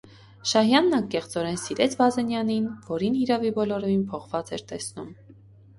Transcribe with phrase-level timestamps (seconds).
[0.51, 5.17] Շահյանն անկեղծորեն սիրեց Բազենյանին, որին, հիրավի, բոլորովին փոխված էր տեսնում: